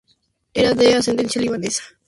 Era 0.55 0.73
de 0.73 0.95
ascendencia 0.95 1.39
libanesa. 1.39 1.83